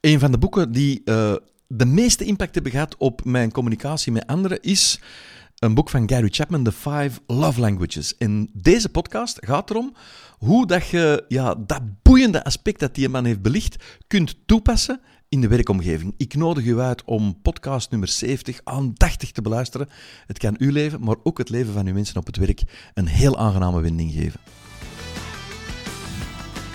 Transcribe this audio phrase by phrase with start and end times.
[0.00, 1.34] Een van de boeken die uh,
[1.66, 5.00] de meeste impact hebben gehad op mijn communicatie met anderen is
[5.58, 8.16] een boek van Gary Chapman, The Five Love Languages.
[8.16, 9.94] En deze podcast gaat erom
[10.38, 15.40] hoe dat je ja, dat boeiende aspect dat die man heeft belicht kunt toepassen in
[15.40, 16.14] de werkomgeving.
[16.16, 19.88] Ik nodig u uit om podcast nummer 70 aandachtig te beluisteren.
[20.26, 22.62] Het kan uw leven, maar ook het leven van uw mensen op het werk
[22.94, 24.40] een heel aangename wending geven.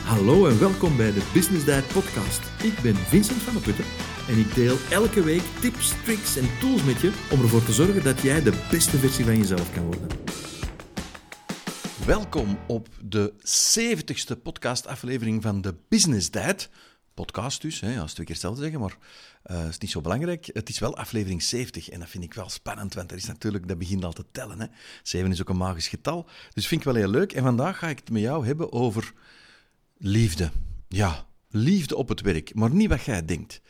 [0.04, 2.42] Hallo en welkom bij de Business Diet Podcast.
[2.64, 3.86] Ik ben Vincent van der Putten
[4.28, 8.04] en ik deel elke week tips, tricks en tools met je om ervoor te zorgen
[8.04, 10.08] dat jij de beste versie van jezelf kan worden.
[12.06, 16.70] Welkom op de 70ste podcastaflevering van de Business Diet.
[17.14, 18.98] Podcast dus, hè, als twee keer hetzelfde zeggen, maar
[19.46, 20.50] uh, is niet zo belangrijk.
[20.54, 23.68] Het is wel aflevering 70 en dat vind ik wel spannend, want er is natuurlijk,
[23.68, 24.60] dat begint al te tellen.
[24.60, 24.68] Hè.
[25.04, 27.34] 7 is ook een magisch getal, dus vind ik wel heel leuk.
[27.34, 29.14] En vandaag ga ik het met jou hebben over
[30.06, 30.52] Liefde.
[30.88, 33.62] Ja, liefde op het werk, maar niet wat jij denkt.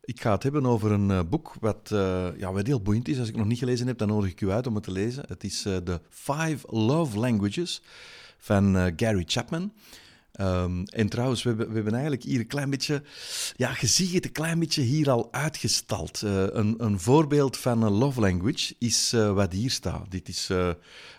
[0.00, 3.18] Ik ga het hebben over een uh, boek wat, uh, ja, wat heel boeiend is.
[3.18, 4.92] Als ik het nog niet gelezen heb, dan nodig ik u uit om het te
[4.92, 5.24] lezen.
[5.28, 7.82] Het is uh, The Five Love Languages
[8.38, 9.72] van Gary Chapman.
[10.40, 13.02] Um, en trouwens, we hebben, we hebben eigenlijk hier een klein beetje...
[13.56, 16.20] Ja, je het een klein beetje hier al uitgestald.
[16.20, 20.10] een, een voorbeeld van een love language is wat hier staat.
[20.10, 20.46] Dit is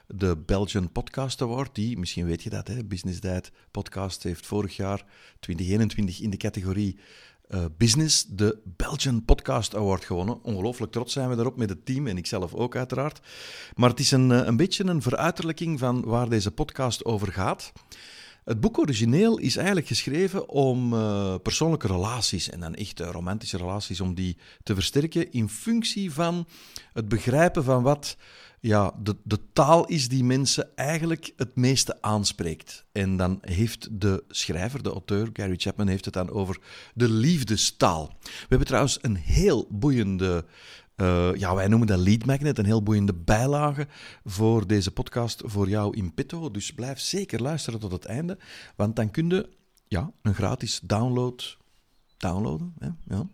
[0.07, 4.75] de Belgian Podcast Award, die, misschien weet je dat, hè, Business Diet Podcast heeft vorig
[4.75, 5.05] jaar,
[5.39, 6.97] 2021, in de categorie
[7.77, 10.43] Business de Belgian Podcast Award gewonnen.
[10.43, 13.19] Ongelooflijk trots zijn we daarop met het team en ikzelf ook uiteraard.
[13.75, 17.71] Maar het is een, eh, een beetje een veruiterlijking van waar deze podcast over gaat.
[18.45, 24.01] Het boek origineel is eigenlijk geschreven om uh, persoonlijke relaties, en dan echt romantische relaties,
[24.01, 26.47] om die te versterken in functie van
[26.93, 28.17] het begrijpen van wat
[28.59, 32.85] ja, de, de taal is die mensen eigenlijk het meeste aanspreekt.
[32.91, 36.59] En dan heeft de schrijver, de auteur, Gary Chapman, heeft het dan over
[36.93, 38.17] de liefdestaal.
[38.21, 40.45] We hebben trouwens een heel boeiende
[40.95, 43.87] uh, ja, wij noemen dat lead magnet, een heel boeiende bijlage
[44.23, 46.51] voor deze podcast voor jou in petto.
[46.51, 48.37] Dus blijf zeker luisteren tot het einde,
[48.75, 49.49] want dan kun je
[49.87, 51.57] ja, een gratis download
[52.17, 52.73] downloaden.
[52.79, 52.89] Hè?
[53.15, 53.27] Ja.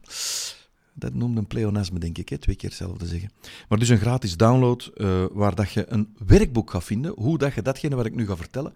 [1.00, 2.38] Dat noemde een pleonasme, denk ik, hè?
[2.38, 3.32] twee keer hetzelfde zeggen.
[3.70, 7.54] Maar dus een gratis download uh, waar dat je een werkboek gaat vinden, hoe dat
[7.54, 8.74] je datgene wat ik nu ga vertellen,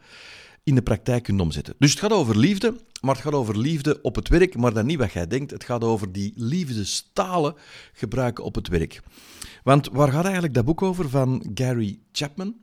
[0.63, 1.75] in de praktijk kunt omzetten.
[1.77, 4.85] Dus het gaat over liefde, maar het gaat over liefde op het werk, maar dan
[4.85, 5.51] niet wat jij denkt.
[5.51, 7.55] Het gaat over die liefdestalen
[7.93, 9.01] gebruiken op het werk.
[9.63, 12.55] Want waar gaat eigenlijk dat boek over van Gary Chapman?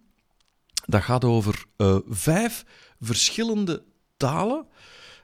[0.86, 2.64] Dat gaat over uh, vijf
[3.00, 3.82] verschillende
[4.16, 4.66] talen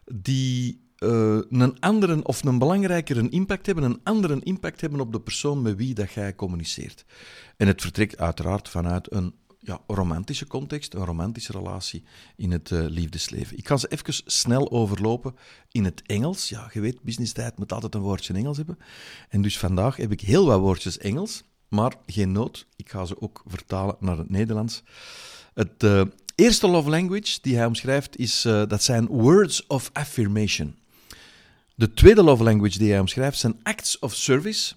[0.05, 5.21] die uh, een andere of een belangrijkere impact hebben, een andere impact hebben op de
[5.21, 7.05] persoon met wie dat jij communiceert.
[7.57, 12.05] En het vertrekt uiteraard vanuit een ja, romantische context, een romantische relatie
[12.37, 13.59] in het uh, liefdesleven.
[13.59, 15.35] Ik ga ze even snel overlopen
[15.71, 16.49] in het Engels.
[16.49, 18.79] Ja, je weet, business tijd moet altijd een woordje Engels hebben.
[19.29, 22.67] En dus vandaag heb ik heel wat woordjes Engels, maar geen nood.
[22.77, 24.83] Ik ga ze ook vertalen naar het Nederlands.
[25.55, 26.03] Het uh,
[26.35, 30.75] eerste love language die hij omschrijft, is, dat zijn words of affirmation.
[31.79, 34.75] De tweede love language die hij omschrijft zijn acts of service.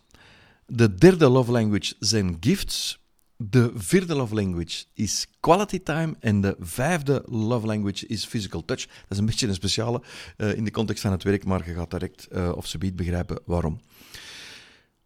[0.65, 2.99] De derde love language zijn gifts.
[3.37, 6.15] De vierde love language is quality time.
[6.19, 8.85] En de vijfde love language is physical touch.
[8.85, 10.01] Dat is een beetje een speciale
[10.37, 12.95] uh, in de context van het werk, maar je gaat direct uh, of ze biedt
[12.95, 13.79] begrijpen waarom.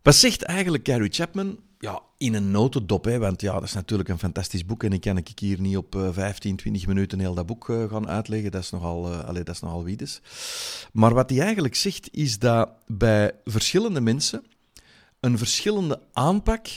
[0.04, 1.60] Wat zegt eigenlijk Gary Chapman?
[1.80, 5.02] Ja, in een notendop, hè, want ja, dat is natuurlijk een fantastisch boek en ik
[5.02, 8.52] kan ik hier niet op uh, 15, 20 minuten heel dat boek uh, gaan uitleggen.
[8.52, 10.22] Dat is nogal, uh, allee, dat is nogal wiedes.
[10.94, 14.46] Maar wat hij eigenlijk zegt, is dat bij verschillende mensen
[15.20, 16.68] een verschillende aanpak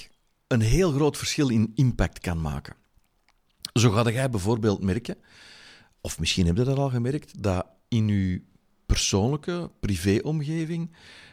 [0.47, 2.77] een heel groot verschil in impact kan maken.
[3.73, 5.17] Zo ga jij bijvoorbeeld merken,
[6.01, 8.43] of misschien heb je dat al gemerkt, dat in je
[8.87, 10.91] persoonlijke privéomgeving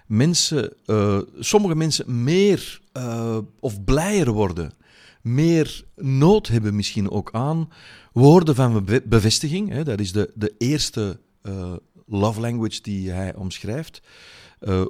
[0.07, 4.73] mensen, uh, sommige mensen meer uh, of blijer worden,
[5.21, 7.69] meer nood hebben misschien ook aan
[8.13, 9.69] woorden van bevestiging.
[9.69, 11.73] Hè, dat is de, de eerste uh,
[12.07, 14.01] love language die hij omschrijft.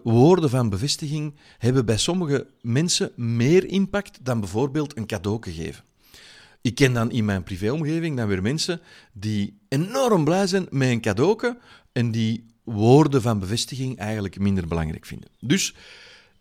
[0.03, 5.83] woorden van bevestiging hebben bij sommige mensen meer impact dan bijvoorbeeld een cadeau geven.
[6.62, 8.81] Ik ken dan in mijn privéomgeving dan weer mensen
[9.13, 11.56] die enorm blij zijn met een cadeau
[11.92, 15.30] en die woorden van bevestiging eigenlijk minder belangrijk vinden.
[15.39, 15.75] Dus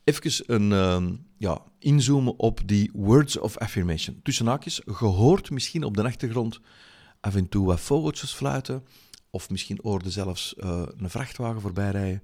[0.04, 4.20] even een uh, ja, inzoomen op die words of affirmation.
[4.22, 6.60] Tussen haakjes, gehoord misschien op de achtergrond
[7.20, 8.84] af en toe wat vogeltjes fluiten,
[9.30, 12.22] of misschien hoorde zelfs uh, een vrachtwagen voorbij rijden.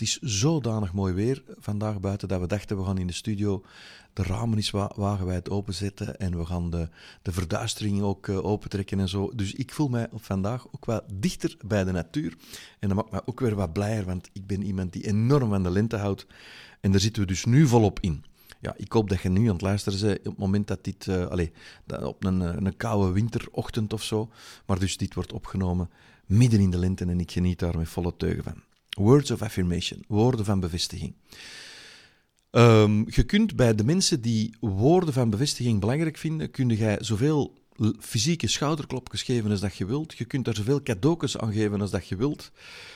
[0.00, 3.64] Het is zodanig mooi weer vandaag buiten dat we dachten we gaan in de studio
[4.12, 6.88] de ramen eens wa wagenwijd openzetten en we gaan de,
[7.22, 9.30] de verduistering ook uh, opentrekken en zo.
[9.34, 12.36] Dus ik voel mij vandaag ook wel dichter bij de natuur.
[12.78, 15.62] En dat maakt mij ook weer wat blijer, want ik ben iemand die enorm van
[15.62, 16.26] de lente houdt.
[16.80, 18.24] En daar zitten we dus nu volop in.
[18.60, 21.06] Ja, ik hoop dat je nu aan het luisteren bent op het moment dat dit...
[21.06, 21.48] Uh, allez,
[22.02, 24.30] op een, een koude winterochtend of zo.
[24.66, 25.90] Maar dus dit wordt opgenomen
[26.26, 28.69] midden in de lente en ik geniet daar met volle teugen van.
[28.90, 31.14] Words of affirmation, woorden van bevestiging.
[32.50, 37.58] Um, je kunt bij de mensen die woorden van bevestiging belangrijk vinden, kun jij zoveel
[37.98, 40.18] fysieke schouderklopjes geven als dat je wilt.
[40.18, 42.52] Je kunt er zoveel cadeautjes aan geven als dat je wilt.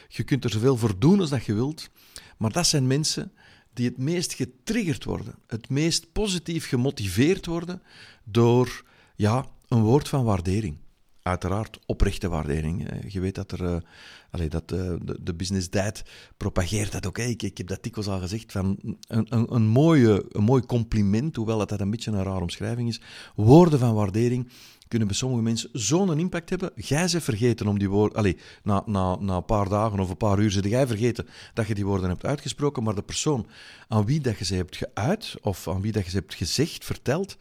[0.08, 1.90] Je kunt er zoveel voor doen als dat je wilt.
[2.36, 3.32] Maar dat zijn mensen
[3.72, 7.82] die het meest getriggerd worden, het meest positief gemotiveerd worden
[8.24, 8.84] door
[9.16, 10.76] ja, een woord van waardering
[11.24, 12.88] uiteraard oprechte waardering.
[13.08, 16.02] Je weet dat er, uh, dat uh, de, de, Business Dad
[16.36, 17.18] propageert dat ook.
[17.18, 21.36] Ik, ik heb dat dikwijls al gezegd, van een, een, een, mooie, een mooi compliment,
[21.36, 23.00] hoewel dat, dat een beetje een rare omschrijving is.
[23.34, 24.48] Woorden van waardering
[24.88, 26.70] kunnen bij sommige mensen zo'n impact hebben.
[26.74, 28.18] Jij ze vergeten om die woorden...
[28.18, 31.66] Allee, na, na, na een paar dagen of een paar uur zit jij vergeten dat
[31.66, 33.46] je die woorden hebt uitgesproken, maar de persoon
[33.88, 36.84] aan wie dat je ze hebt geuit, of aan wie dat je ze hebt gezegd,
[36.84, 37.36] verteld,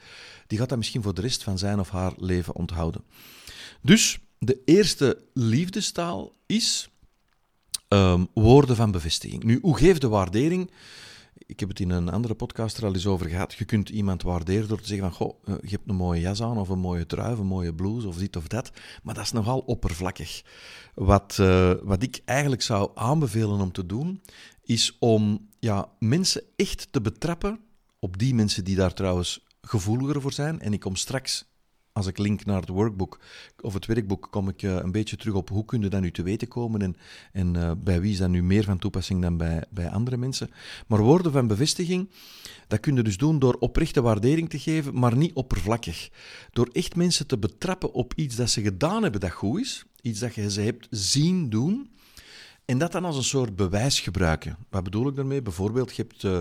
[0.47, 3.03] die gaat dat misschien voor de rest van zijn of haar leven onthouden.
[3.81, 6.89] Dus de eerste liefdestaal is
[7.89, 9.44] um, woorden van bevestiging.
[9.44, 10.71] Nu, hoe geef de waardering?
[11.45, 13.54] Ik heb het in een andere podcast er al eens over gehad.
[13.54, 16.42] Je kunt iemand waarderen door te zeggen van, goh, eh, je hebt een mooie jas
[16.42, 18.71] aan, of een mooie trui, of een mooie blouse, of dit of dat.
[19.04, 20.44] Maar dat is nogal oppervlakkig.
[20.94, 24.21] Wat, uh, wat ik eigenlijk zou aanbevelen om te doen,
[24.63, 27.59] is om ja, mensen echt te betrappen,
[28.00, 30.59] op die mensen die daar trouwens gevoeliger voor zijn.
[30.59, 31.45] En ik kom straks
[31.94, 33.19] als ik link naar het workbook
[33.62, 36.12] of het werkboek, kom ik uh, een beetje terug op hoe kun je dat nu
[36.12, 36.95] te weten komen en,
[37.31, 40.50] en uh, bij wie is dat nu meer van toepassing dan bij, bij andere mensen.
[40.88, 42.10] Maar woorden van bevestiging,
[42.68, 46.10] dat kun je dus doen door oprechte waardering te geven, maar niet oppervlakkig.
[46.51, 50.19] Door echt mensen te betrappen op iets dat ze gedaan hebben dat goed is, iets
[50.19, 51.90] dat je ze hebt zien doen,
[52.66, 54.57] en dat dan als een soort bewijs gebruiken.
[54.69, 55.42] Wat bedoel ik daarmee?
[55.42, 56.24] Bijvoorbeeld, je hebt...
[56.24, 56.38] Uh,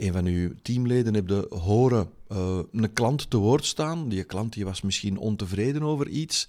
[0.00, 4.08] een van uw teamleden hebt horen uh, een klant te woord staan.
[4.08, 6.48] Die klant die was misschien ontevreden over iets.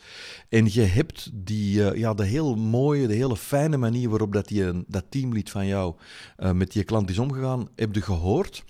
[0.49, 4.47] En je hebt die, uh, ja, de heel mooie, de hele fijne manier waarop dat,
[4.47, 5.95] die, dat teamlid van jou
[6.39, 8.63] uh, met die klant is omgegaan, heb je gehoord.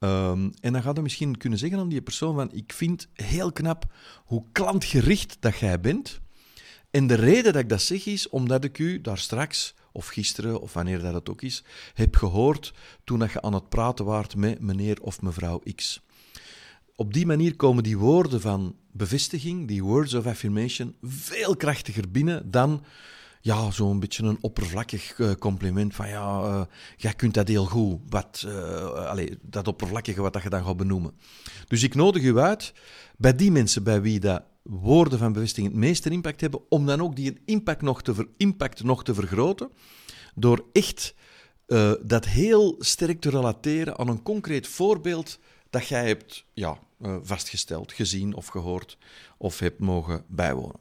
[0.00, 3.52] Um, en dan gaat je misschien kunnen zeggen aan die persoon van ik vind heel
[3.52, 3.84] knap
[4.24, 6.20] hoe klantgericht dat jij bent.
[6.90, 10.60] En de reden dat ik dat zeg is omdat ik u daar straks of gisteren,
[10.60, 11.64] of wanneer dat het ook is,
[11.94, 12.74] heb gehoord
[13.04, 16.02] toen dat je aan het praten waart met meneer of mevrouw X.
[16.96, 22.50] Op die manier komen die woorden van bevestiging, die words of affirmation, veel krachtiger binnen
[22.50, 22.84] dan
[23.40, 26.62] ja, zo'n beetje een oppervlakkig eh, compliment van ja, uh,
[26.96, 28.00] jij kunt dat heel goed.
[28.08, 31.12] Wat, uh, allez, dat oppervlakkige wat dat je dan gaat benoemen.
[31.68, 32.72] Dus ik nodig u uit
[33.16, 37.00] bij die mensen bij wie dat woorden van bevestiging het meeste impact hebben, om dan
[37.00, 39.70] ook die impact nog te, ver, impact nog te vergroten,
[40.34, 41.14] door echt
[41.66, 45.38] uh, dat heel sterk te relateren aan een concreet voorbeeld
[45.70, 48.98] dat jij hebt ja, uh, vastgesteld, gezien of gehoord
[49.38, 50.80] of hebt mogen bijwonen.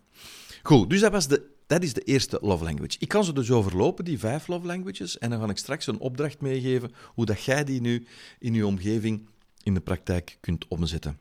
[0.64, 2.96] Goed, dus dat, was de, dat is de eerste love language.
[3.00, 6.00] Ik kan ze dus overlopen, die vijf love languages, en dan ga ik straks een
[6.00, 8.08] opdracht meegeven hoe dat jij die nu
[8.40, 9.28] in je omgeving
[9.64, 11.18] in de praktijk kunt omzetten.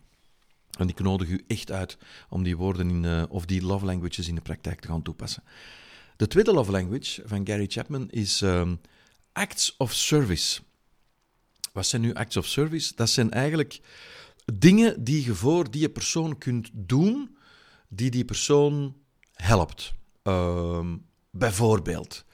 [0.79, 1.99] En ik nodig u echt uit
[2.29, 5.43] om die woorden in, uh, of die love languages in de praktijk te gaan toepassen.
[6.17, 8.81] De tweede love language van Gary Chapman is um,
[9.33, 10.61] acts of service.
[11.73, 12.93] Wat zijn nu acts of service?
[12.95, 13.81] Dat zijn eigenlijk
[14.55, 17.37] dingen die je voor die persoon kunt doen,
[17.89, 18.97] die die persoon
[19.35, 19.93] helpt.
[20.25, 20.87] Uh,
[21.31, 22.25] bijvoorbeeld,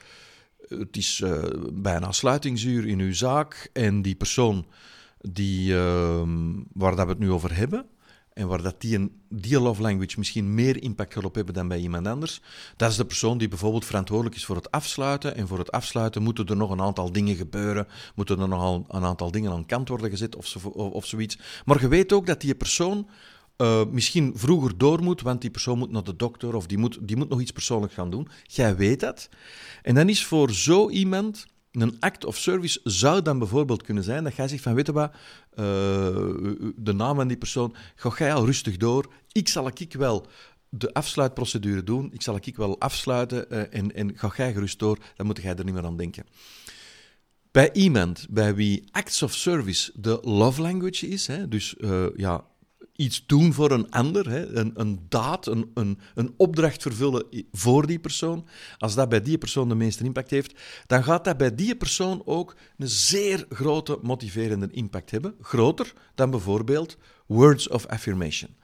[0.68, 4.66] het is uh, bijna sluitingsuur in uw zaak en die persoon
[5.18, 6.22] die, uh,
[6.72, 7.86] waar dat we het nu over hebben,
[8.38, 11.68] en waar dat die, een, die love language misschien meer impact gaat op hebben dan
[11.68, 12.40] bij iemand anders,
[12.76, 15.36] dat is de persoon die bijvoorbeeld verantwoordelijk is voor het afsluiten.
[15.36, 19.04] En voor het afsluiten moeten er nog een aantal dingen gebeuren, moeten er nog een
[19.04, 21.38] aantal dingen aan kant worden gezet of, of, zoiets.
[21.64, 23.08] Maar je weet ook dat die persoon
[23.56, 26.98] uh, misschien vroeger door moet, want die persoon moet naar de dokter of die moet,
[27.00, 28.28] die moet nog iets persoonlijks gaan doen.
[28.42, 29.28] Jij weet dat.
[29.82, 34.24] En dan is voor zo iemand een act of service zou dan bijvoorbeeld kunnen zijn
[34.24, 35.66] dat jij zegt van, weet je wat, uh,
[36.76, 40.26] de naam van die persoon, ga jij al rustig door, ik zal ik wel
[40.68, 44.98] de afsluitprocedure doen, ik zal ik wel afsluiten uh, en, en ga jij gerust door,
[45.16, 46.26] dan moet jij er niet meer aan denken.
[47.50, 52.44] Bij iemand bij wie acts of service de love language is, hè, dus uh, ja,
[52.98, 57.86] iets doen voor een ander, hè, een, een daad, een, een, een opdracht vervullen voor
[57.86, 58.46] die persoon,
[58.78, 60.54] als dat bij die persoon de meeste impact heeft,
[60.86, 65.34] dan gaat dat bij die persoon ook een zeer grote motiverende impact hebben.
[65.40, 68.56] Groter dan bijvoorbeeld words of affirmation.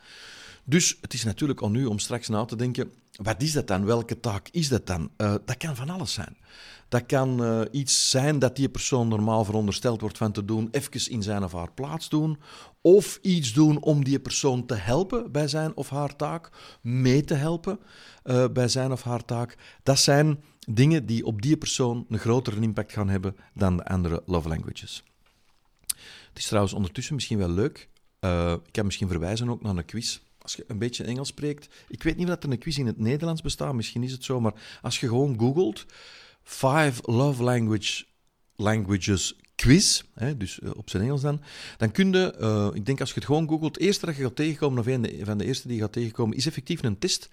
[0.64, 3.84] Dus het is natuurlijk aan u om straks na te denken: wat is dat dan?
[3.84, 5.10] Welke taak is dat dan?
[5.16, 6.36] Uh, dat kan van alles zijn.
[6.88, 11.10] Dat kan uh, iets zijn dat die persoon normaal verondersteld wordt van te doen, even
[11.10, 12.38] in zijn of haar plaats doen.
[12.80, 16.50] Of iets doen om die persoon te helpen bij zijn of haar taak,
[16.80, 17.78] mee te helpen
[18.24, 19.56] uh, bij zijn of haar taak.
[19.82, 24.22] Dat zijn dingen die op die persoon een grotere impact gaan hebben dan de andere
[24.26, 25.04] love languages.
[26.28, 27.88] Het is trouwens ondertussen misschien wel leuk.
[28.20, 31.68] Uh, ik kan misschien verwijzen ook naar een quiz als je een beetje Engels spreekt.
[31.88, 34.40] Ik weet niet of er een quiz in het Nederlands bestaat, misschien is het zo,
[34.40, 35.86] maar als je gewoon googelt
[36.44, 38.04] Five Love Language,
[38.56, 41.40] Languages Quiz, hè, dus eh, op zijn Engels dan,
[41.76, 44.22] dan kun je, uh, ik denk als je het gewoon googelt, het eerste dat je
[44.22, 47.28] gaat tegenkomen, of een van de eerste die je gaat tegenkomen, is effectief een test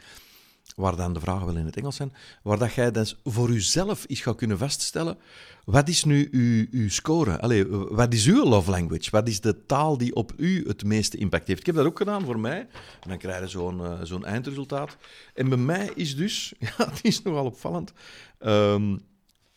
[0.75, 2.13] waar dan de vragen wel in het Engels zijn,
[2.43, 5.17] waar dat jij dus voor jezelf iets gaat kunnen vaststellen.
[5.65, 7.39] Wat is nu uw, uw score?
[7.39, 9.09] Allee, wat is uw love language?
[9.11, 11.59] Wat is de taal die op u het meeste impact heeft?
[11.59, 12.59] Ik heb dat ook gedaan voor mij.
[13.01, 14.97] En dan krijg je zo'n zo'n eindresultaat.
[15.33, 17.93] En bij mij is dus, ja, het is nogal opvallend.
[18.39, 19.01] Um,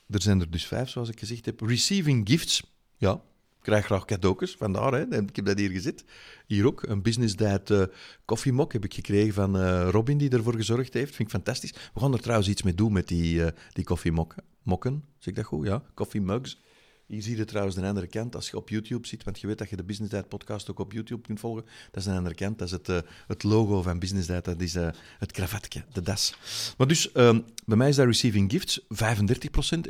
[0.08, 1.60] er zijn er dus vijf, zoals ik gezegd heb.
[1.60, 2.62] Receiving gifts,
[2.96, 3.20] ja,
[3.64, 4.92] krijg graag cadeautjes, vandaar.
[4.92, 5.22] Hè.
[5.22, 6.04] Ik heb dat hier gezet.
[6.46, 7.34] Hier ook, een Business
[7.70, 7.82] uh,
[8.24, 11.14] koffiemok heb ik gekregen van uh, Robin, die ervoor gezorgd heeft.
[11.14, 11.74] Vind ik fantastisch.
[11.94, 15.04] We gaan er trouwens iets mee doen met die, uh, die koffiemokken.
[15.18, 15.66] Zeg ik dat goed?
[15.66, 16.62] Ja, koffiemugs.
[17.06, 19.58] Hier zie je trouwens de andere kant, als je op YouTube ziet, want je weet
[19.58, 21.64] dat je de Business Dad podcast ook op YouTube kunt volgen.
[21.64, 24.60] Dat is de andere kant, dat is het, uh, het logo van Business Dad, dat
[24.60, 26.34] is uh, het kravatje, de das.
[26.76, 28.84] Maar dus, um, bij mij is dat Receiving Gifts, 35%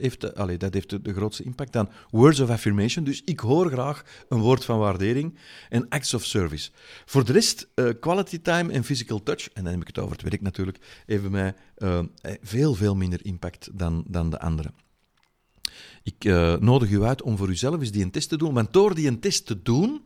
[0.01, 3.71] heeft, allee, dat heeft de, de, grootste impact dan Words of Affirmation, dus ik hoor
[3.71, 6.71] graag een woord van waardering en Acts of Service.
[7.05, 7.69] Voor de rest,
[8.01, 11.23] Quality Time en Physical Touch, en dan heb ik het over het werk natuurlijk, heeft
[11.23, 11.55] bij mij
[12.43, 14.71] veel, veel minder impact dan, dan de andere.
[16.05, 18.55] Ik uh, nodig u uit om voor uzelf eens die een test te doen.
[18.55, 20.05] Want door die een test te doen,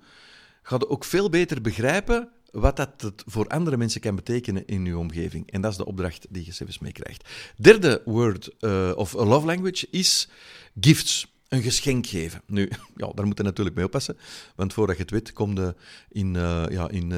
[0.62, 4.98] gaat je ook veel beter begrijpen wat dat voor andere mensen kan betekenen in uw
[4.98, 5.50] omgeving.
[5.50, 7.28] En dat is de opdracht die je zelfs meekrijgt.
[7.56, 10.28] Derde word uh, of love language is
[10.80, 11.36] gifts.
[11.48, 12.42] Een geschenk geven.
[12.46, 14.16] Nu, ja, daar moet je natuurlijk mee oppassen.
[14.54, 15.74] Want voordat je het weet, kom je
[16.08, 17.08] in, uh, ja, in,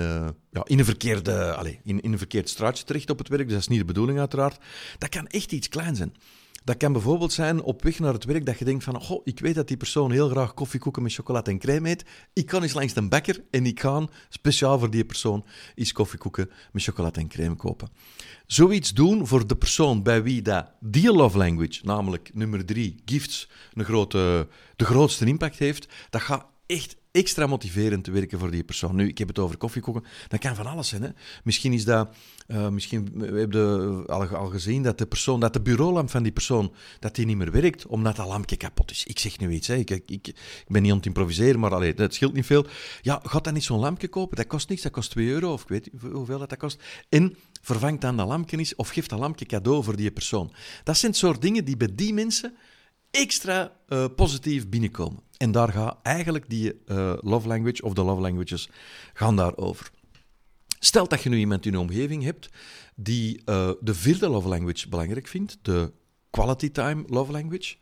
[0.51, 3.43] ja, in, een verkeerde, allez, in, in een verkeerd straatje terecht op het werk.
[3.43, 4.59] Dus dat is niet de bedoeling, uiteraard.
[4.99, 6.15] Dat kan echt iets klein zijn.
[6.65, 9.41] Dat kan bijvoorbeeld zijn op weg naar het werk dat je denkt van, oh, ik
[9.41, 12.05] weet dat die persoon heel graag koffiekoeken met chocolade en crème eet.
[12.33, 16.51] Ik kan eens langs de bakker en ik ga speciaal voor die persoon eens koffiekoeken
[16.73, 17.89] met chocolade en crème kopen.
[18.47, 23.49] Zoiets doen voor de persoon bij wie dat die love language, namelijk nummer drie, gifts,
[23.73, 28.65] een grote, de grootste impact heeft, dat gaat echt extra motiverend te werken voor die
[28.65, 28.97] persoon.
[28.97, 30.05] Nu, ik heb het over koffiekoeken.
[30.29, 31.03] Dat kan van alles zijn.
[31.03, 31.09] Hè?
[31.45, 32.15] Misschien is dat...
[32.49, 36.73] Uh, misschien we hebben al, gezien dat de persoon, dat de bureaulamp van die persoon,
[36.99, 39.05] dat die niet meer werkt, omdat dat lampje kapot is.
[39.05, 39.75] Ik zeg nu iets, hè.
[39.75, 40.35] Ik, ik, ik
[40.67, 42.67] ben niet aan improviseren, maar allee, dat scheelt niet veel.
[43.03, 44.37] Ja, gaat dan niet zo'n lampje kopen?
[44.37, 46.83] Dat kost niks, dat kost 2 euro, of ik weet hoeveel dat, dat kost.
[47.09, 50.53] En vervangt dan dat lampje eens, of geeft dat lampje cadeau voor die persoon.
[50.85, 52.57] Dat zijn het soort dingen die bij die mensen
[53.11, 55.23] extra uh, positief binnenkomen.
[55.37, 58.69] En daar gaat eigenlijk die uh, love language of de love languages
[59.13, 59.91] gaan daarover.
[60.79, 62.49] Stel dat je nu iemand in je omgeving hebt
[62.95, 65.93] die uh, de vierde love language belangrijk vindt, de
[66.31, 67.77] quality time love language,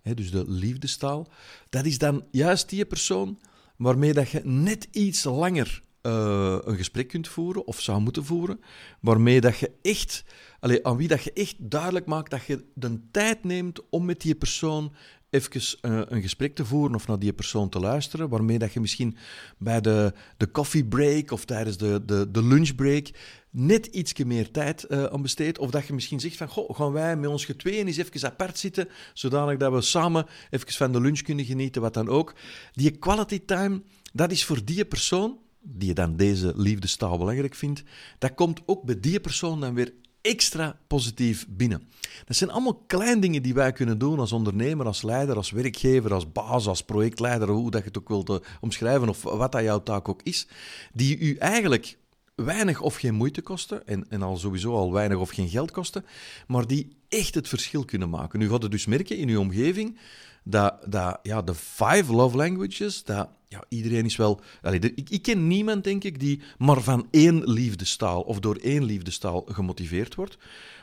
[0.00, 1.28] hè, dus de liefdestaal.
[1.68, 3.40] Dat is dan juist die persoon
[3.76, 8.60] waarmee dat je net iets langer uh, een gesprek kunt voeren, of zou moeten voeren,
[9.00, 10.24] waarmee dat je echt,
[10.60, 14.20] allez, aan wie dat je echt duidelijk maakt dat je de tijd neemt om met
[14.20, 14.92] die persoon
[15.30, 18.80] even uh, een gesprek te voeren of naar die persoon te luisteren, waarmee dat je
[18.80, 19.16] misschien
[19.58, 23.10] bij de, de coffee break of tijdens de, de, de lunchbreak
[23.50, 25.58] net iets meer tijd uh, aan besteedt.
[25.58, 28.58] Of dat je misschien zegt van, goh, gaan wij met ons getweeën eens even apart
[28.58, 32.34] zitten, zodanig dat we samen even van de lunch kunnen genieten, wat dan ook.
[32.72, 37.82] Die quality time, dat is voor die persoon die je dan deze liefdestaal belangrijk vindt,
[38.18, 41.88] dat komt ook bij die persoon dan weer extra positief binnen.
[42.24, 46.14] Dat zijn allemaal kleine dingen die wij kunnen doen als ondernemer, als leider, als werkgever,
[46.14, 49.62] als baas, als projectleider, hoe dat je het ook wilt eh, omschrijven of wat dat
[49.62, 50.46] jouw taak ook is,
[50.92, 51.98] die u eigenlijk
[52.44, 56.04] weinig of geen moeite kosten en, en al sowieso al weinig of geen geld kosten,
[56.46, 58.38] maar die echt het verschil kunnen maken.
[58.38, 59.98] Nu gaat het dus merken in uw omgeving
[60.44, 64.40] dat, dat ja, de five love languages, dat ja, iedereen is wel...
[64.62, 69.44] Ik, ik, ken niemand, denk ik, die maar van één liefdestaal of door één liefdestaal
[69.48, 70.38] gemotiveerd wordt.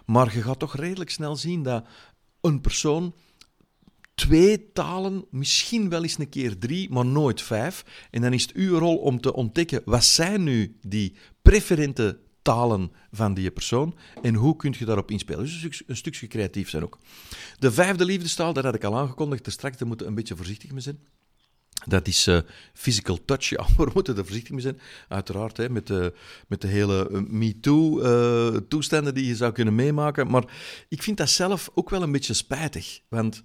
[0.05, 1.85] Maar je gaat toch redelijk snel zien dat
[2.41, 3.13] een persoon
[4.25, 7.85] twee talen, misschien wel eens een keer drie, maar nooit vijf.
[8.11, 12.91] En dan is het uw rol om te ontdekken, wat zijn nu die preferente talen
[13.11, 15.43] van die persoon en hoe kun je daarop inspelen.
[15.43, 16.99] Dus een, stuk, een stukje creatief zijn ook.
[17.59, 20.71] De vijfde liefdestaal, dat had ik al aangekondigd, er straks daar moeten een beetje voorzichtig
[20.71, 20.99] mee zijn.
[21.85, 22.39] Dat is uh,
[22.73, 23.49] physical touch.
[23.57, 24.79] Ja, we moeten er voorzichtig mee zijn.
[25.07, 26.13] Uiteraard, hè, met, de,
[26.47, 30.27] met de hele uh, MeToo-toestanden die je zou kunnen meemaken.
[30.27, 30.43] Maar
[30.89, 32.99] ik vind dat zelf ook wel een beetje spijtig.
[33.09, 33.43] Want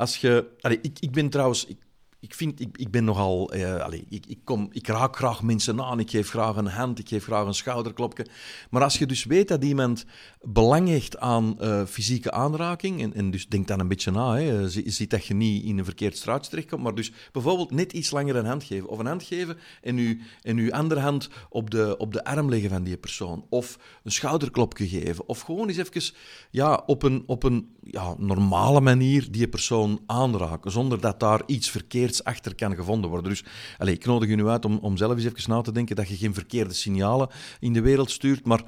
[0.00, 0.56] als je...
[0.60, 1.66] Allee, ik, ik ben trouwens...
[1.66, 1.78] Ik,
[2.20, 3.54] ik, vind, ik, ik ben nogal.
[3.54, 6.00] Uh, allez, ik, ik, kom, ik raak graag mensen aan.
[6.00, 6.98] Ik geef graag een hand.
[6.98, 8.26] Ik geef graag een schouderklopje.
[8.70, 10.04] Maar als je dus weet dat iemand
[10.40, 13.02] belang hecht aan uh, fysieke aanraking.
[13.02, 14.36] En, en dus denk dan een beetje na.
[14.36, 16.82] Hè, ziet dat je niet in een verkeerd straatje terechtkomt.
[16.82, 18.88] Maar dus bijvoorbeeld net iets langer een hand geven.
[18.88, 22.48] Of een hand geven en je, en uw andere hand op de, op de arm
[22.48, 23.46] leggen van die persoon.
[23.48, 25.28] Of een schouderklopje geven.
[25.28, 26.14] Of gewoon eens even
[26.50, 30.70] ja, op een, op een ja, normale manier die persoon aanraken.
[30.70, 33.30] Zonder dat daar iets verkeerd achter kan gevonden worden.
[33.30, 33.44] Dus
[33.78, 36.08] allez, ik nodig je nu uit om, om zelf eens even na te denken dat
[36.08, 37.28] je geen verkeerde signalen
[37.60, 38.62] in de wereld stuurt, maar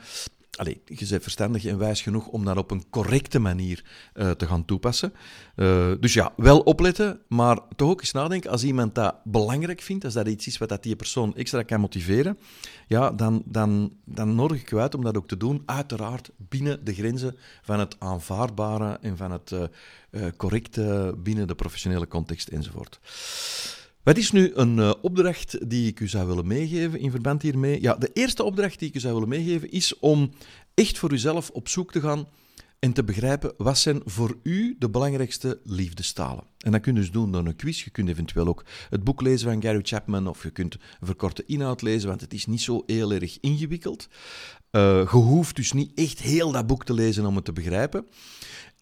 [0.59, 4.47] Allee, je bent verstandig en wijs genoeg om dat op een correcte manier uh, te
[4.47, 5.13] gaan toepassen.
[5.57, 8.51] Uh, dus ja, wel opletten, maar toch ook eens nadenken.
[8.51, 11.81] Als iemand dat belangrijk vindt, als dat iets is wat dat die persoon extra kan
[11.81, 12.39] motiveren,
[12.87, 15.63] ja, dan, dan, dan nodig ik je uit om dat ook te doen.
[15.67, 22.09] Uiteraard binnen de grenzen van het aanvaardbare en van het uh, correcte binnen de professionele
[22.09, 23.01] context enzovoort.
[24.03, 27.83] Wat is nu een uh, opdracht die ik u zou willen meegeven in verband hiermee?
[27.83, 30.31] Ja, de eerste opdracht die ik u zou willen meegeven is om
[30.75, 32.29] echt voor uzelf op zoek te gaan
[32.79, 36.45] en te begrijpen wat zijn voor u de belangrijkste liefdestalen.
[36.59, 37.85] En dat kun je dus doen door een quiz.
[37.85, 41.45] Je kunt eventueel ook het boek lezen van Gary Chapman of je kunt een verkorte
[41.47, 44.09] inhoud lezen, want het is niet zo heel erg ingewikkeld.
[44.71, 48.07] Uh, je hoeft dus niet echt heel dat boek te lezen om het te begrijpen.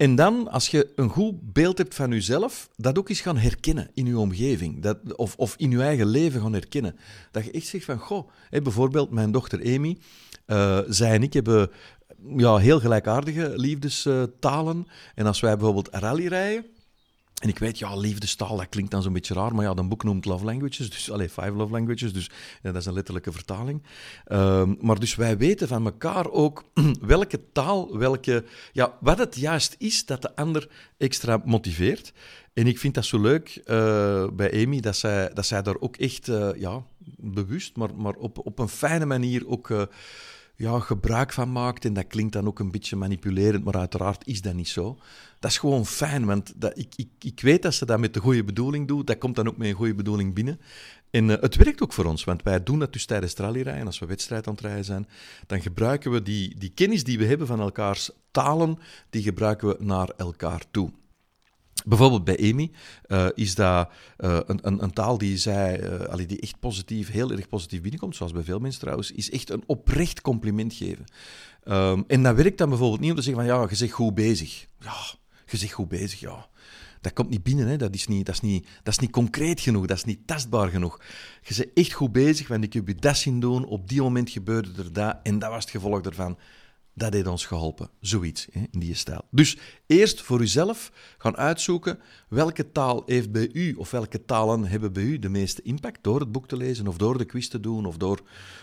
[0.00, 3.90] En dan, als je een goed beeld hebt van jezelf, dat ook eens gaan herkennen
[3.94, 4.82] in je omgeving.
[4.82, 6.96] Dat, of, of in je eigen leven gaan herkennen.
[7.30, 9.98] Dat je echt zegt van, goh, bijvoorbeeld mijn dochter Amy,
[10.46, 11.70] uh, zij en ik hebben
[12.36, 14.86] ja, heel gelijkaardige liefdestalen.
[15.14, 16.64] En als wij bijvoorbeeld rally rijden,
[17.40, 20.04] en ik weet, ja, liefdestaal, dat klinkt dan zo'n beetje raar, maar ja, dat boek
[20.04, 22.30] noemt Love Languages, dus, allez, Five Love Languages, dus
[22.62, 23.82] dat is een letterlijke vertaling.
[24.32, 26.64] Um, maar dus wij weten van elkaar ook
[27.00, 32.12] welke taal, welke, ja, wat het juist is dat de ander extra motiveert.
[32.52, 35.96] En ik vind dat zo leuk uh, bij Amy, dat zij, dat zij daar ook
[35.96, 36.84] echt, uh, ja,
[37.16, 39.68] bewust, maar, maar op, op een fijne manier ook...
[39.68, 39.82] Uh,
[40.60, 41.84] ja, gebruik van maakt.
[41.84, 44.98] En dat klinkt dan ook een beetje manipulerend, maar uiteraard is dat niet zo.
[45.38, 48.20] Dat is gewoon fijn, want dat, ik, ik, ik weet dat ze dat met de
[48.20, 49.06] goede bedoeling doet.
[49.06, 50.60] Dat komt dan ook met een goede bedoeling binnen.
[51.10, 53.86] En uh, het werkt ook voor ons, want wij doen dat dus tijdens rallyrijden.
[53.86, 55.08] Als we wedstrijd aan het rijden zijn,
[55.46, 58.78] dan gebruiken we die, die kennis die we hebben van elkaars talen,
[59.10, 60.90] die gebruiken we naar elkaar toe.
[61.84, 62.70] Bijvoorbeeld bij Amy
[63.06, 63.88] uh, is dat
[64.18, 68.16] uh, een, een, een, taal die zij, uh, die echt positief, heel erg positief binnenkomt,
[68.16, 71.04] zoals bij veel mensen trouwens, is echt een oprecht compliment geven.
[71.64, 74.14] Um, en dat werkt dan bijvoorbeeld niet om te zeggen van ja, je zegt goed
[74.14, 74.66] bezig.
[74.80, 74.94] Ja,
[75.46, 76.48] je zegt goed bezig, ja.
[77.00, 77.76] Dat komt niet binnen, hè.
[77.76, 80.68] Dat, is niet, dat, is niet, dat is niet concreet genoeg, dat is niet tastbaar
[80.68, 81.00] genoeg.
[81.42, 84.30] Je bent echt goed bezig, want ik heb je dat zien doen, op die moment
[84.30, 86.38] gebeurde er dat, en dat was het gevolg daarvan.
[86.94, 87.90] Dat heeft ons geholpen.
[88.00, 89.24] Zoiets hè, in die stijl.
[89.30, 91.98] Dus eerst voor uzelf gaan uitzoeken
[92.28, 96.20] welke taal heeft bij u of welke talen hebben bij u de meeste impact door
[96.20, 98.20] het boek te lezen of door de quiz te doen of door,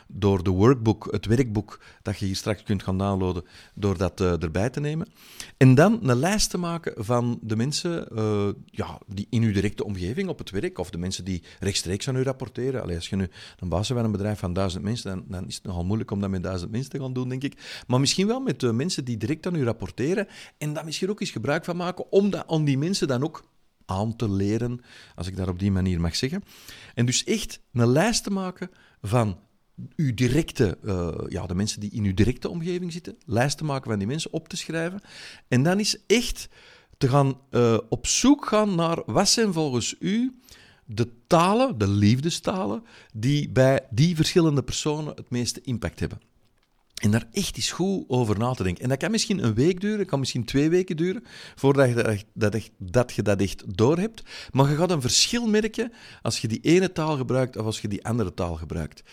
[0.08, 4.44] door de workbook, het werkboek dat je hier straks kunt gaan downloaden, door dat uh,
[4.44, 5.08] erbij te nemen.
[5.58, 9.86] En dan een lijst te maken van de mensen uh, ja, die in uw directe
[9.86, 12.82] omgeving op het werk of de mensen die rechtstreeks aan u rapporteren.
[12.82, 15.48] Allee, als je nu een baas bent van een bedrijf van duizend mensen, dan, dan
[15.48, 17.84] is het nogal moeilijk om dat met duizend mensen te gaan doen, denk ik.
[17.88, 20.28] Maar misschien wel met uh, mensen die direct aan u rapporteren
[20.58, 23.44] en daar misschien ook eens gebruik van maken om, dat, om die mensen dan ook
[23.86, 24.82] aan te leren,
[25.16, 26.44] als ik dat op die manier mag zeggen.
[26.94, 28.70] En dus echt een lijst te maken
[29.02, 29.40] van
[29.96, 33.90] uw directe, uh, ja, de mensen die in uw directe omgeving zitten, lijst te maken
[33.90, 35.02] van die mensen, op te schrijven.
[35.48, 36.50] En dan is echt
[36.98, 40.40] te gaan uh, op zoek gaan naar wat zijn volgens u
[40.86, 46.20] de talen, de liefdestalen, die bij die verschillende personen het meeste impact hebben.
[46.98, 48.84] En daar echt eens goed over na te denken.
[48.84, 51.24] En dat kan misschien een week duren, kan misschien twee weken duren,
[51.56, 52.06] voordat je dat,
[52.54, 54.24] echt, dat, je dat echt doorhebt.
[54.52, 57.88] Maar je gaat een verschil merken als je die ene taal gebruikt of als je
[57.88, 59.04] die andere taal gebruikt.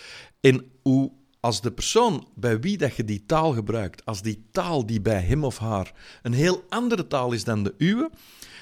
[0.40, 4.86] En hoe, als de persoon bij wie dat je die taal gebruikt, als die taal
[4.86, 5.92] die bij hem of haar
[6.22, 8.10] een heel andere taal is dan de uwe,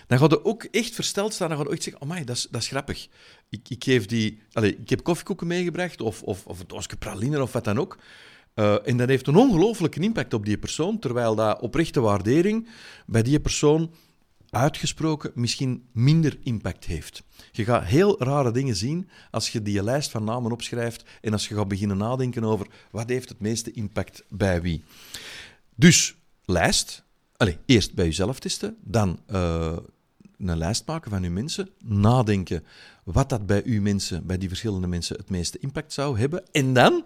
[0.06, 1.48] dan gaat je ook echt versteld staan.
[1.48, 3.08] Dan gaat je echt zeggen, oh dat is, dat is grappig.
[3.48, 7.52] Ik, ik, geef die, allez, ik heb koffiekoeken meegebracht, of, of, of een doosje of
[7.52, 7.98] wat dan ook.
[8.54, 12.68] Uh, en dat heeft een ongelooflijke impact op die persoon, terwijl dat oprechte waardering
[13.06, 13.90] bij die persoon
[14.50, 17.22] uitgesproken misschien minder impact heeft.
[17.52, 21.48] Je gaat heel rare dingen zien als je die lijst van namen opschrijft en als
[21.48, 24.84] je gaat beginnen nadenken over wat heeft het meeste impact bij wie.
[25.74, 27.04] Dus lijst,
[27.36, 29.76] allez, eerst bij jezelf testen, dan uh,
[30.38, 32.64] een lijst maken van uw mensen, nadenken
[33.04, 36.72] wat dat bij uw mensen, bij die verschillende mensen, het meeste impact zou hebben, en
[36.72, 37.04] dan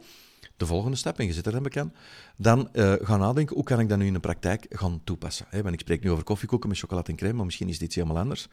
[0.57, 1.93] de volgende stap, en je zit er dan bekend,
[2.37, 5.47] dan uh, gaan nadenken, hoe kan ik dat nu in de praktijk gaan toepassen?
[5.49, 5.63] Hè?
[5.63, 7.95] Want ik spreek nu over koffiekoeken met chocolade en crème, maar misschien is dit iets
[7.95, 8.49] helemaal anders.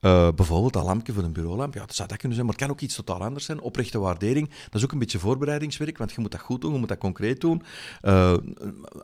[0.00, 2.66] Uh, bijvoorbeeld dat lampje voor een bureaulamp, ja, dat zou dat kunnen zijn, maar het
[2.66, 3.60] kan ook iets totaal anders zijn.
[3.60, 6.78] Oprechte waardering, dat is ook een beetje voorbereidingswerk, want je moet dat goed doen, je
[6.78, 7.62] moet dat concreet doen.
[8.02, 8.36] Uh,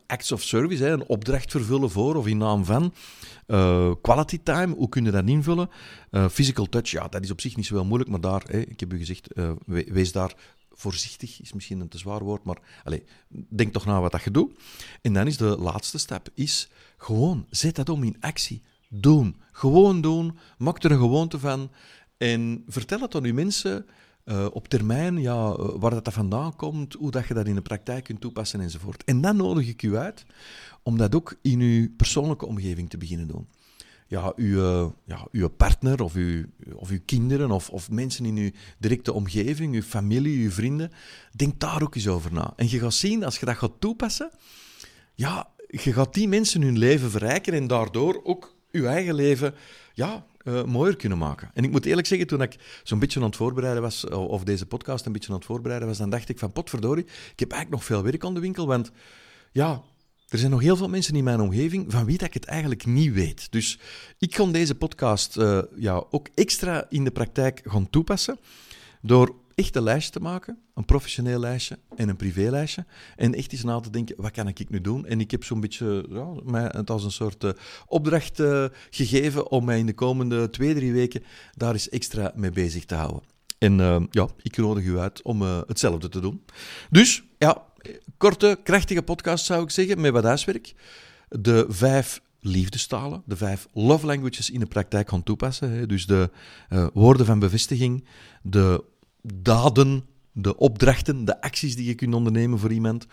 [0.07, 2.95] acts of service, hè, een opdracht vervullen voor of in naam van.
[4.01, 5.71] quality time, hoe kun je dat invullen?
[6.31, 8.81] physical touch, ja, dat is op zich niet zo heel moeilijk, maar daar, hè, ik
[8.81, 9.29] heb u gezegd,
[9.67, 10.35] wees daar
[10.75, 13.01] voorzichtig is misschien een te zwaar woord, maar allez,
[13.49, 14.53] denk toch na wat dat je doet.
[15.03, 18.63] En dan is de laatste stap, is gewoon, zet dat om in actie.
[18.89, 19.37] Doen.
[19.53, 20.39] Gewoon doen.
[20.59, 21.71] Maak er een gewoonte van.
[22.17, 23.87] En vertel het aan uw mensen
[24.25, 27.55] uh, op termijn, ja, eh, waar dat, dat vandaan komt, hoe dat je dat in
[27.55, 29.05] de praktijk kunt toepassen enzovoort.
[29.05, 30.25] En dan nodig ik u uit
[30.83, 33.49] om dat ook in uw persoonlijke omgeving te beginnen doen
[34.07, 38.37] ja, uw, eh, ja, uw partner of uw, of uw kinderen of, of mensen in
[38.37, 40.91] uw directe omgeving, uw familie, uw vrienden,
[41.33, 42.53] denk daar ook eens over na.
[42.57, 44.31] En je gaat zien, als je dat gaat toepassen,
[45.15, 49.55] ja, je gaat die mensen hun leven verrijken en daardoor ook je eigen leven
[49.93, 51.51] ja, uh, mooier kunnen maken.
[51.55, 54.67] En ik moet eerlijk zeggen, toen ik zo'n beetje aan het voorbereiden was, of deze
[54.67, 57.71] podcast een beetje aan het voorbereiden was, dan dacht ik van potverdorie, ik heb eigenlijk
[57.71, 58.91] nog veel werk aan de winkel, want
[59.53, 59.83] ja,
[60.35, 63.13] er zijn nog heel veel mensen in mijn omgeving van wie ik het eigenlijk niet
[63.13, 63.53] weet.
[63.53, 63.79] Dus
[64.19, 68.39] ik kan deze podcast uh, ja, ook extra in de praktijk gaan toepassen
[69.03, 72.85] door echt een lijstje te maken, een professioneel lijstje en een privélijstje.
[73.17, 75.07] En echt eens na te denken, wat kan ik nu doen?
[75.07, 77.51] En ik heb zo'n beetje ja, mij het als een soort uh,
[77.87, 82.51] opdracht uh, gegeven om mij in de komende twee, drie weken daar eens extra mee
[82.51, 83.23] bezig te houden.
[83.59, 86.45] En ja, ik nodig u uit om hetzelfde te doen.
[86.91, 87.63] Dus ja,
[88.17, 90.75] korte, krachtige podcast zou ik zeggen, met wat huiswerk.
[91.29, 95.89] De vijf liefdestalen, de vijf love languages in de praktijk gaan toepassen.
[95.89, 96.31] Dus de
[96.71, 98.05] uh, woorden van bevestiging,
[98.43, 98.85] de
[99.23, 103.07] daden, de opdrachten, de acties die je kunt ondernemen voor iemand.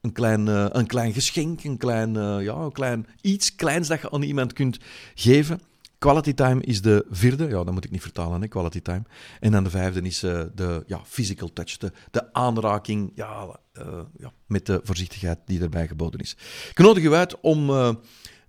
[0.00, 4.00] Een klein, uh, een klein geschenk, een klein, uh, ja, een klein iets kleins dat
[4.00, 4.78] je aan iemand kunt
[5.14, 5.60] geven.
[6.02, 9.02] Quality time is de vierde, ja, dat moet ik niet vertalen, hè, quality time.
[9.40, 14.00] En dan de vijfde is uh, de ja, physical touch, de, de aanraking ja, uh,
[14.16, 16.36] ja, met de voorzichtigheid die erbij geboden is.
[16.70, 17.94] Ik nodig u uit om uh,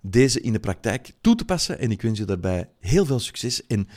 [0.00, 3.66] deze in de praktijk toe te passen en ik wens je daarbij heel veel succes.
[3.66, 3.88] En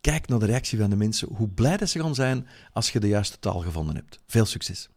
[0.00, 3.00] kijk naar de reactie van de mensen, hoe blij dat ze gaan zijn als je
[3.00, 4.18] de juiste taal gevonden hebt.
[4.26, 4.88] Veel succes!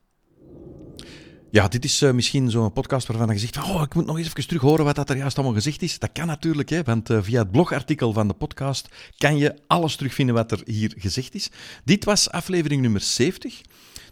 [1.51, 4.27] Ja, dit is uh, misschien zo'n podcast waarvan je zegt oh, ik moet nog eens
[4.27, 5.99] even terug horen wat dat er juist allemaal gezegd is.
[5.99, 9.95] Dat kan natuurlijk, hè, want uh, via het blogartikel van de podcast kan je alles
[9.95, 11.49] terugvinden wat er hier gezegd is.
[11.83, 13.62] Dit was aflevering nummer 70.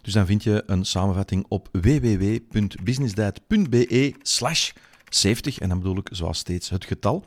[0.02, 4.70] Dus dan vind je een samenvatting op www.businessdiet.be slash
[5.08, 5.58] 70.
[5.58, 7.24] En dan bedoel ik zoals steeds het getal.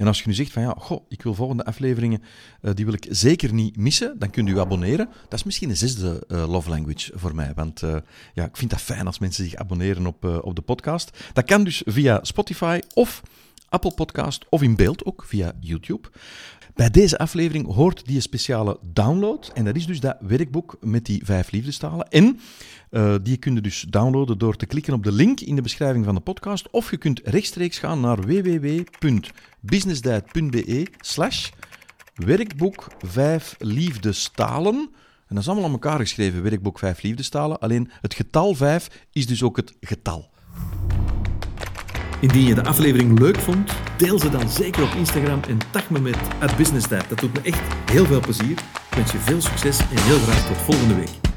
[0.00, 2.22] En als je nu zegt van ja, goh, ik wil volgende afleveringen,
[2.62, 5.08] uh, die wil ik zeker niet missen, dan kunt u abonneren.
[5.28, 7.52] Dat is misschien een zesde uh, love language voor mij.
[7.54, 7.96] Want uh,
[8.34, 11.18] ja, ik vind dat fijn als mensen zich abonneren op, op de podcast.
[11.32, 13.22] Dat kan dus via Spotify of
[13.70, 16.08] Apple Podcast of in beeld ook via YouTube.
[16.74, 19.50] Bij deze aflevering hoort die speciale download.
[19.54, 22.08] En dat is dus dat werkboek met die vijf liefdestalen.
[22.08, 22.40] En
[22.90, 26.04] uh, die kun je dus downloaden door te klikken op de link in de beschrijving
[26.04, 26.70] van de podcast.
[26.70, 31.50] Of je kunt rechtstreeks gaan naar www.businessdiet.be slash
[32.14, 34.74] werkboek 5 liefdestalen.
[34.74, 37.58] En dat is allemaal aan elkaar geschreven, werkboek 5 liefdestalen.
[37.58, 40.30] Alleen het getal 5 is dus ook het getal.
[42.20, 46.00] Indien je de aflevering leuk vond, deel ze dan zeker op Instagram en tag me
[46.00, 46.56] met at
[47.08, 48.50] Dat doet me echt heel veel plezier.
[48.50, 51.29] Ik wens je veel succes en heel graag tot volgende week.